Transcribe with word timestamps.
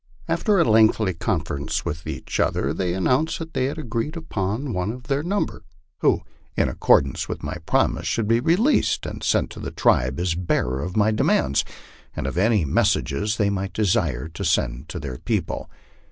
After 0.27 0.57
a 0.59 0.63
lengthy 0.63 1.13
conference 1.13 1.85
with 1.85 2.07
each 2.07 2.39
other, 2.39 2.73
they 2.73 2.95
an 2.95 3.03
nounced 3.03 3.37
that 3.37 3.53
they 3.53 3.65
had 3.65 3.77
agreed 3.77 4.17
upon 4.17 4.73
one 4.73 4.91
of 4.91 5.03
their 5.03 5.21
number 5.21 5.63
who, 5.99 6.21
in 6.57 6.67
accordance 6.67 7.29
with 7.29 7.43
my 7.43 7.53
promise, 7.67 8.07
should 8.07 8.27
be 8.27 8.39
released 8.39 9.05
and 9.05 9.21
sent 9.23 9.51
to 9.51 9.59
the 9.59 9.69
tribe 9.69 10.19
as 10.19 10.33
bearer 10.33 10.81
of 10.81 10.97
my 10.97 11.11
de 11.11 11.23
mands, 11.23 11.63
and 12.15 12.25
of 12.25 12.35
any 12.39 12.65
messages 12.65 13.37
they 13.37 13.51
might 13.51 13.73
desire 13.73 14.27
to 14.29 14.43
send 14.43 14.89
to 14.89 14.99
their 14.99 15.19
people. 15.19 15.69